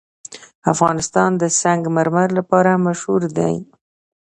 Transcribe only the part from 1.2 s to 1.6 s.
د